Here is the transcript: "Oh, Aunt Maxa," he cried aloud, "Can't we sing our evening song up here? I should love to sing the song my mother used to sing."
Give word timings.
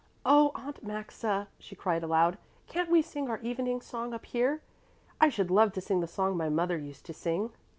"Oh, 0.25 0.49
Aunt 0.55 0.83
Maxa," 0.83 1.47
he 1.59 1.75
cried 1.75 2.01
aloud, 2.01 2.39
"Can't 2.65 2.89
we 2.89 3.03
sing 3.03 3.29
our 3.29 3.37
evening 3.41 3.81
song 3.81 4.15
up 4.15 4.25
here? 4.25 4.63
I 5.19 5.29
should 5.29 5.51
love 5.51 5.73
to 5.73 5.81
sing 5.81 5.99
the 5.99 6.07
song 6.07 6.35
my 6.35 6.49
mother 6.49 6.79
used 6.79 7.05
to 7.05 7.13
sing." 7.13 7.51